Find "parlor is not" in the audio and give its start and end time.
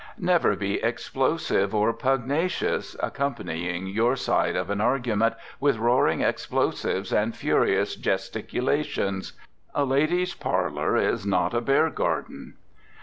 10.33-11.53